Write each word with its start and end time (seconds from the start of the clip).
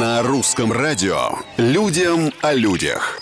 На 0.00 0.24
русском 0.24 0.72
радио 0.72 1.38
«Людям 1.56 2.32
о 2.42 2.52
людях». 2.52 3.20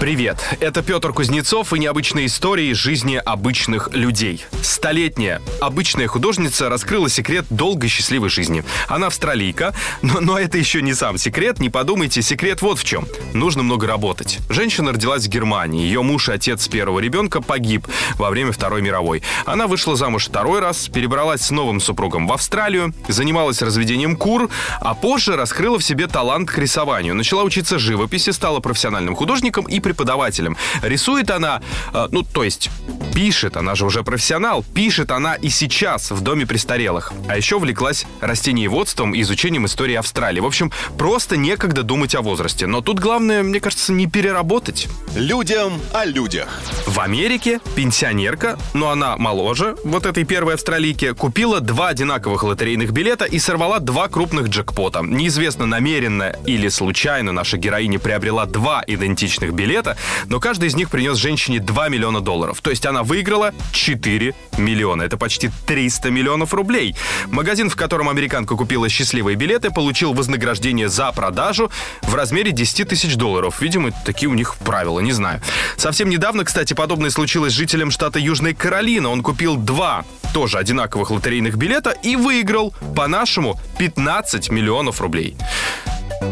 Привет, 0.00 0.56
это 0.60 0.82
Петр 0.82 1.12
Кузнецов 1.12 1.72
и 1.72 1.78
необычные 1.78 2.26
истории 2.26 2.72
жизни 2.72 3.14
обычных 3.14 3.90
людей. 3.92 4.44
Столетняя 4.60 5.40
обычная 5.60 6.08
художница 6.08 6.68
раскрыла 6.68 7.08
секрет 7.08 7.46
долгой 7.48 7.88
счастливой 7.88 8.28
жизни. 8.28 8.64
Она 8.88 9.06
австралийка, 9.06 9.72
но, 10.02 10.20
но 10.20 10.38
это 10.38 10.58
еще 10.58 10.82
не 10.82 10.94
сам 10.94 11.16
секрет, 11.16 11.60
не 11.60 11.70
подумайте, 11.70 12.22
секрет 12.22 12.60
вот 12.60 12.80
в 12.80 12.84
чем. 12.84 13.06
Нужно 13.32 13.62
много 13.62 13.86
работать. 13.86 14.40
Женщина 14.50 14.92
родилась 14.92 15.26
в 15.26 15.28
Германии, 15.28 15.84
ее 15.84 16.02
муж 16.02 16.28
и 16.28 16.32
отец 16.32 16.66
первого 16.66 16.98
ребенка 16.98 17.40
погиб 17.40 17.86
во 18.16 18.30
время 18.30 18.50
Второй 18.52 18.82
мировой. 18.82 19.22
Она 19.46 19.68
вышла 19.68 19.96
замуж 19.96 20.26
второй 20.26 20.58
раз, 20.60 20.88
перебралась 20.88 21.42
с 21.42 21.50
новым 21.50 21.80
супругом 21.80 22.26
в 22.26 22.32
Австралию, 22.32 22.92
занималась 23.08 23.62
разведением 23.62 24.16
кур, 24.16 24.50
а 24.80 24.94
позже 24.94 25.36
раскрыла 25.36 25.78
себе 25.84 26.06
талант 26.06 26.50
к 26.50 26.58
рисованию. 26.58 27.14
Начала 27.14 27.44
учиться 27.44 27.78
живописи, 27.78 28.30
стала 28.30 28.60
профессиональным 28.60 29.14
художником 29.14 29.66
и 29.66 29.80
преподавателем. 29.80 30.56
Рисует 30.82 31.30
она, 31.30 31.60
э, 31.92 32.08
ну, 32.10 32.22
то 32.22 32.42
есть 32.42 32.70
пишет, 33.14 33.56
она 33.56 33.76
же 33.76 33.86
уже 33.86 34.02
профессионал, 34.02 34.64
пишет 34.74 35.12
она 35.12 35.36
и 35.36 35.48
сейчас 35.48 36.10
в 36.10 36.20
доме 36.20 36.46
престарелых. 36.46 37.12
А 37.28 37.36
еще 37.36 37.56
увлеклась 37.56 38.06
растениеводством 38.20 39.14
и 39.14 39.20
изучением 39.20 39.66
истории 39.66 39.94
Австралии. 39.94 40.40
В 40.40 40.46
общем, 40.46 40.72
просто 40.98 41.36
некогда 41.36 41.84
думать 41.84 42.14
о 42.16 42.22
возрасте. 42.22 42.66
Но 42.66 42.80
тут 42.80 42.98
главное, 42.98 43.42
мне 43.42 43.60
кажется, 43.60 43.92
не 43.92 44.08
переработать. 44.08 44.88
Людям 45.14 45.80
о 45.92 46.04
людях. 46.04 46.48
В 46.86 46.98
Америке 46.98 47.60
пенсионерка, 47.76 48.58
но 48.74 48.90
она 48.90 49.16
моложе, 49.16 49.76
вот 49.84 50.06
этой 50.06 50.24
первой 50.24 50.54
австралийки, 50.54 51.12
купила 51.12 51.60
два 51.60 51.88
одинаковых 51.88 52.42
лотерейных 52.42 52.90
билета 52.90 53.26
и 53.26 53.38
сорвала 53.38 53.78
два 53.78 54.08
крупных 54.08 54.48
джекпота. 54.48 55.02
Неизвестно, 55.02 55.66
намеренно 55.66 56.34
или 56.46 56.68
случайно 56.68 57.30
наша 57.30 57.58
героиня 57.58 58.00
приобрела 58.00 58.46
два 58.46 58.82
идентичных 58.84 59.52
билета, 59.52 59.96
но 60.26 60.40
каждый 60.40 60.68
из 60.68 60.74
них 60.74 60.90
принес 60.90 61.16
женщине 61.16 61.60
2 61.60 61.88
миллиона 61.90 62.20
долларов. 62.20 62.60
То 62.60 62.70
есть 62.70 62.84
она 62.86 63.03
выиграла 63.04 63.52
4 63.72 64.34
миллиона. 64.58 65.02
Это 65.02 65.16
почти 65.16 65.50
300 65.66 66.10
миллионов 66.10 66.54
рублей. 66.54 66.96
Магазин, 67.26 67.70
в 67.70 67.76
котором 67.76 68.08
американка 68.08 68.56
купила 68.56 68.88
счастливые 68.88 69.36
билеты, 69.36 69.70
получил 69.70 70.12
вознаграждение 70.12 70.88
за 70.88 71.12
продажу 71.12 71.70
в 72.02 72.14
размере 72.14 72.52
10 72.52 72.88
тысяч 72.88 73.16
долларов. 73.16 73.60
Видимо, 73.60 73.92
такие 74.04 74.28
у 74.28 74.34
них 74.34 74.56
правила, 74.56 75.00
не 75.00 75.12
знаю. 75.12 75.40
Совсем 75.76 76.08
недавно, 76.08 76.44
кстати, 76.44 76.74
подобное 76.74 77.10
случилось 77.10 77.52
с 77.52 77.56
жителем 77.56 77.90
штата 77.90 78.18
Южной 78.18 78.54
Каролина. 78.54 79.10
Он 79.10 79.22
купил 79.22 79.56
два 79.56 80.04
тоже 80.32 80.58
одинаковых 80.58 81.10
лотерейных 81.10 81.56
билета 81.56 81.90
и 81.90 82.16
выиграл, 82.16 82.74
по-нашему, 82.96 83.58
15 83.78 84.50
миллионов 84.50 85.00
рублей. 85.00 85.36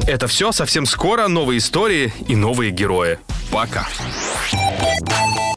Это 0.06 0.26
все 0.26 0.52
совсем 0.52 0.86
скоро. 0.86 1.28
Новые 1.28 1.58
истории 1.58 2.12
и 2.26 2.34
новые 2.34 2.70
герои. 2.70 3.18
Пока. 3.50 3.86